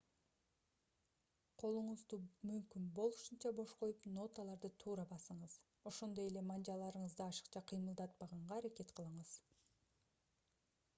колуңузду 1.63 2.19
мүмкүн 2.51 2.87
болушунча 3.01 3.51
бош 3.61 3.75
коюп 3.83 4.09
ноталарды 4.17 4.73
туура 4.85 5.07
басыңыз 5.13 5.59
ошондой 5.93 6.33
эле 6.33 6.45
манжаларыңызды 6.53 7.27
ашыкча 7.29 7.65
кыймылдатпаганга 7.73 8.61
аракет 8.63 8.97
кылыңыз 9.01 9.39